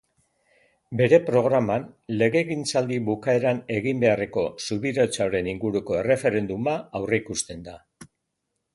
Bere 1.01 1.19
programan, 1.27 1.85
legegintzaldi 2.21 2.97
bukaeran 3.11 3.61
egin 3.77 4.01
beharreko 4.07 4.47
subirautzaren 4.71 5.53
inguruko 5.55 6.03
erreferenduma 6.03 6.79
aurreikusten 7.03 7.67
da. 7.71 7.81